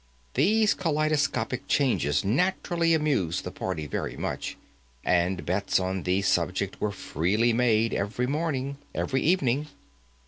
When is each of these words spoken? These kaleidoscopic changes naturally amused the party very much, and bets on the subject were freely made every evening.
These 0.33 0.73
kaleidoscopic 0.73 1.67
changes 1.67 2.25
naturally 2.25 2.95
amused 2.95 3.43
the 3.43 3.51
party 3.51 3.85
very 3.85 4.17
much, 4.17 4.57
and 5.05 5.45
bets 5.45 5.79
on 5.79 6.01
the 6.01 6.23
subject 6.23 6.81
were 6.81 6.91
freely 6.91 7.53
made 7.53 7.93
every 7.93 9.21
evening. 9.21 9.67